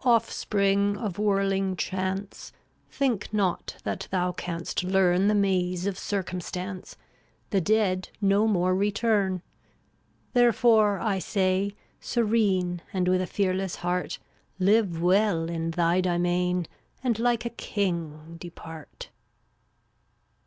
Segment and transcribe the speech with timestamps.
[0.00, 2.50] 345 Offspring of whirling Chance,
[2.88, 7.00] (f^tttAt* Think not that thou canst learn rl The maze of Circumstance— d>C/
[7.50, 9.40] The dead no more return.
[9.40, 9.42] ffutt ft
[10.32, 14.18] Therefore, I say, serene, J And with a fearless heart,
[14.58, 16.64] Live well in thy demesne
[17.04, 19.10] And like a king depart.